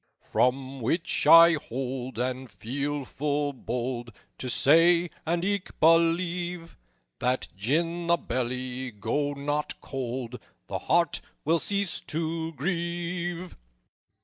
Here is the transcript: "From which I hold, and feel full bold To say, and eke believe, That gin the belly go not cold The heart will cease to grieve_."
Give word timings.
"From 0.23 0.81
which 0.81 1.27
I 1.27 1.53
hold, 1.53 2.17
and 2.17 2.49
feel 2.49 3.05
full 3.05 3.53
bold 3.53 4.11
To 4.39 4.49
say, 4.49 5.11
and 5.27 5.45
eke 5.45 5.79
believe, 5.79 6.75
That 7.19 7.49
gin 7.55 8.07
the 8.07 8.17
belly 8.17 8.89
go 8.89 9.33
not 9.33 9.79
cold 9.79 10.39
The 10.65 10.79
heart 10.79 11.21
will 11.45 11.59
cease 11.59 12.01
to 12.07 12.51
grieve_." 12.57 13.53